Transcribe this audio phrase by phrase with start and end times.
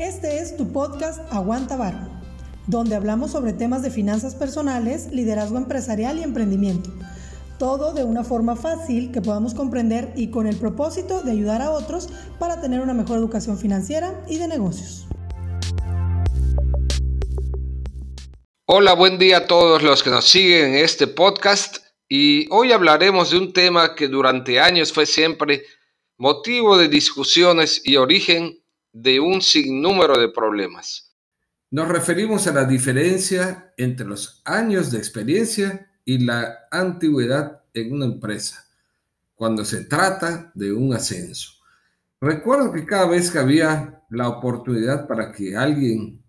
[0.00, 2.08] Este es tu podcast Aguanta Vara,
[2.66, 6.88] donde hablamos sobre temas de finanzas personales, liderazgo empresarial y emprendimiento.
[7.58, 11.72] Todo de una forma fácil que podamos comprender y con el propósito de ayudar a
[11.72, 12.08] otros
[12.38, 15.06] para tener una mejor educación financiera y de negocios.
[18.64, 21.76] Hola, buen día a todos los que nos siguen en este podcast
[22.08, 25.64] y hoy hablaremos de un tema que durante años fue siempre
[26.16, 28.59] motivo de discusiones y origen
[28.92, 31.14] de un sinnúmero de problemas.
[31.70, 38.06] Nos referimos a la diferencia entre los años de experiencia y la antigüedad en una
[38.06, 38.66] empresa,
[39.34, 41.52] cuando se trata de un ascenso.
[42.20, 46.22] Recuerdo que cada vez que había la oportunidad para que alguien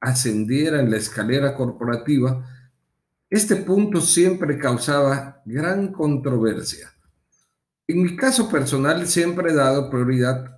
[0.00, 2.44] ascendiera en la escalera corporativa,
[3.30, 6.92] este punto siempre causaba gran controversia.
[7.86, 10.57] En mi caso personal siempre he dado prioridad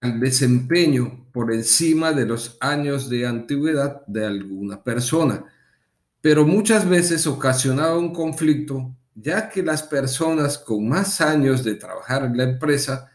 [0.00, 5.44] al desempeño por encima de los años de antigüedad de alguna persona,
[6.20, 12.24] pero muchas veces ocasionaba un conflicto ya que las personas con más años de trabajar
[12.24, 13.10] en la empresa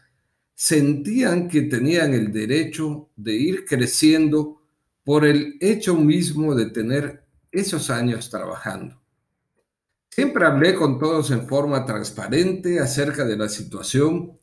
[0.54, 4.60] sentían que tenían el derecho de ir creciendo
[5.04, 9.00] por el hecho mismo de tener esos años trabajando.
[10.08, 14.38] Siempre hablé con todos en forma transparente acerca de la situación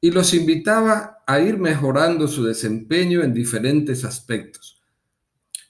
[0.00, 4.80] y los invitaba a ir mejorando su desempeño en diferentes aspectos.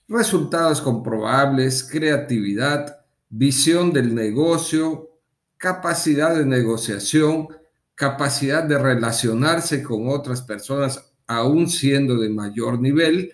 [0.06, 5.10] Resultados comprobables, creatividad, visión del negocio,
[5.56, 7.48] capacidad de negociación,
[7.94, 13.32] capacidad de relacionarse con otras personas aún siendo de mayor nivel,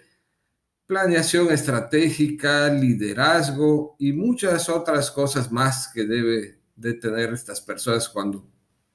[0.86, 8.46] planeación estratégica, liderazgo y muchas otras cosas más que debe de tener estas personas cuando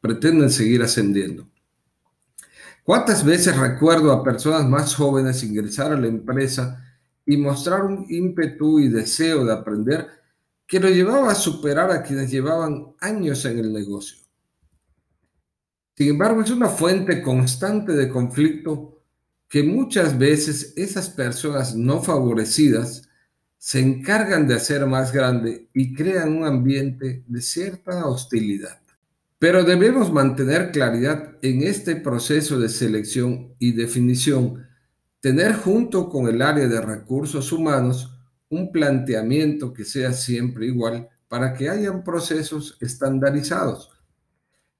[0.02, 1.48] pretenden seguir ascendiendo.
[2.84, 6.84] ¿Cuántas veces recuerdo a personas más jóvenes ingresar a la empresa
[7.26, 10.08] y mostrar un ímpetu y deseo de aprender
[10.66, 14.18] que lo llevaba a superar a quienes llevaban años en el negocio?
[15.96, 19.02] Sin embargo, es una fuente constante de conflicto
[19.50, 23.10] que muchas veces esas personas no favorecidas
[23.58, 28.80] se encargan de hacer más grande y crean un ambiente de cierta hostilidad.
[29.40, 34.68] Pero debemos mantener claridad en este proceso de selección y definición,
[35.22, 38.20] tener junto con el área de recursos humanos
[38.50, 43.92] un planteamiento que sea siempre igual para que hayan procesos estandarizados.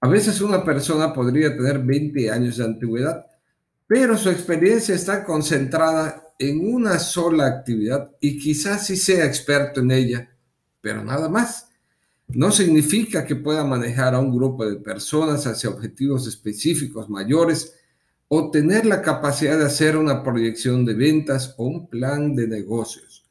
[0.02, 3.26] A veces una persona podría tener 20 años de antigüedad,
[3.88, 9.92] pero su experiencia está concentrada en una sola actividad y quizás sí sea experto en
[9.92, 10.30] ella,
[10.82, 11.69] pero nada más.
[12.30, 17.76] No significa que pueda manejar a un grupo de personas hacia objetivos específicos mayores
[18.28, 23.26] o tener la capacidad de hacer una proyección de ventas o un plan de negocios.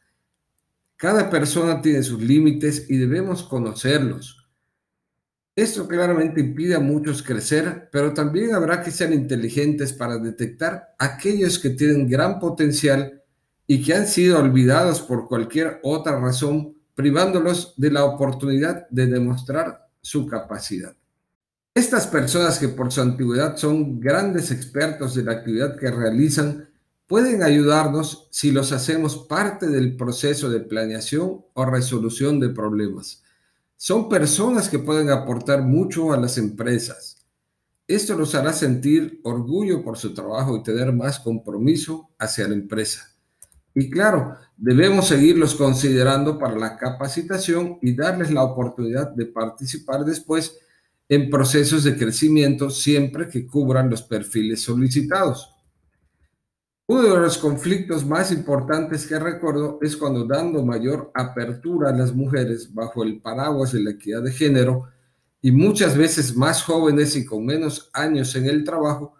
[0.97, 4.49] Cada persona tiene sus límites y debemos conocerlos.
[5.55, 11.61] Esto claramente impide a muchos crecer, pero también habrá que ser inteligentes para detectar aquellos
[11.61, 13.23] que tienen gran potencial
[13.69, 19.89] y que han sido olvidados por cualquier otra razón, privándolos de la oportunidad de demostrar
[20.01, 20.97] su capacidad.
[21.73, 26.69] Estas personas que por su antigüedad son grandes expertos de la actividad que realizan,
[27.07, 33.23] pueden ayudarnos si los hacemos parte del proceso de planeación o resolución de problemas
[33.79, 37.25] son personas que pueden aportar mucho a las empresas.
[37.87, 43.09] Esto los hará sentir orgullo por su trabajo y tener más compromiso hacia la empresa.
[43.79, 50.59] Y claro, debemos seguirlos considerando para la capacitación y darles la oportunidad de participar después
[51.09, 55.55] en procesos de crecimiento siempre que cubran los perfiles solicitados.
[56.89, 62.13] Uno de los conflictos más importantes que recuerdo es cuando dando mayor apertura a las
[62.13, 64.89] mujeres bajo el paraguas de la equidad de género
[65.41, 69.15] y muchas veces más jóvenes y con menos años en el trabajo,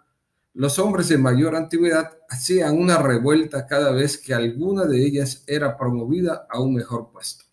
[0.59, 5.77] los hombres de mayor antigüedad hacían una revuelta cada vez que alguna de ellas era
[5.77, 7.45] promovida a un mejor puesto.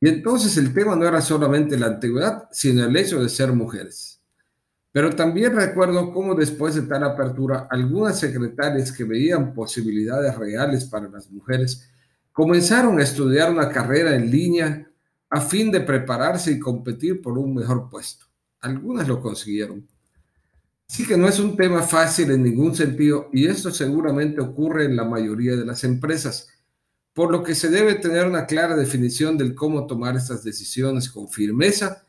[0.00, 4.20] Y entonces el tema no era solamente la antigüedad, sino el hecho de ser mujeres.
[4.90, 11.08] Pero también recuerdo cómo después de tal apertura, algunas secretarias que veían posibilidades reales para
[11.08, 11.88] las mujeres
[12.32, 14.90] comenzaron a estudiar una carrera en línea
[15.30, 18.26] a fin de prepararse y competir por un mejor puesto.
[18.62, 19.93] Algunas lo consiguieron.
[20.88, 24.96] Así que no es un tema fácil en ningún sentido y esto seguramente ocurre en
[24.96, 26.48] la mayoría de las empresas,
[27.12, 31.28] por lo que se debe tener una clara definición del cómo tomar estas decisiones con
[31.28, 32.04] firmeza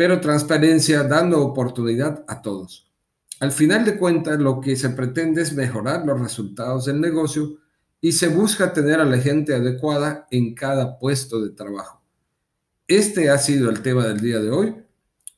[0.00, 2.90] pero transparencia, dando oportunidad a todos.
[3.38, 7.58] Al final de cuentas, lo que se pretende es mejorar los resultados del negocio
[8.00, 12.02] y se busca tener a la gente adecuada en cada puesto de trabajo.
[12.88, 14.74] Este ha sido el tema del día de hoy.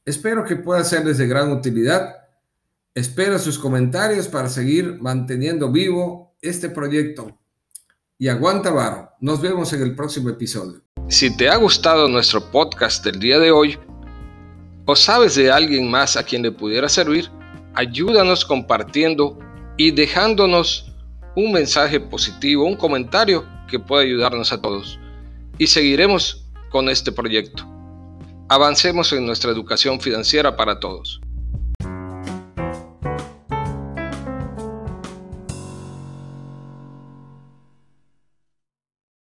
[0.04, 2.21] Espero que pueda serles de gran utilidad.
[2.94, 7.38] Espero sus comentarios para seguir manteniendo vivo este proyecto.
[8.18, 9.08] Y aguanta varo.
[9.18, 10.82] Nos vemos en el próximo episodio.
[11.08, 13.78] Si te ha gustado nuestro podcast del día de hoy,
[14.84, 17.30] o sabes de alguien más a quien le pudiera servir,
[17.72, 19.38] ayúdanos compartiendo
[19.78, 20.92] y dejándonos
[21.34, 24.98] un mensaje positivo, un comentario que pueda ayudarnos a todos.
[25.56, 27.66] Y seguiremos con este proyecto.
[28.50, 31.21] Avancemos en nuestra educación financiera para todos.